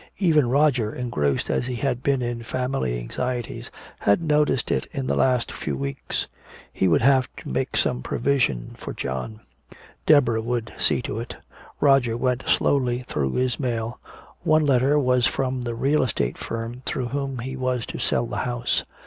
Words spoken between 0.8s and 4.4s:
engrossed as he had been in family anxieties, had